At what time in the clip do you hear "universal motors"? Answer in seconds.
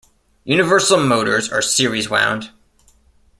0.45-1.51